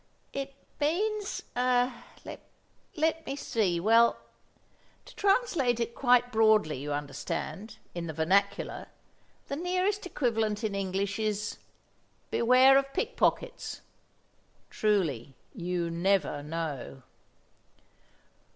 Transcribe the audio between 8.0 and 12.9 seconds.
the vernacular, the nearest equivalent in English is 'Beware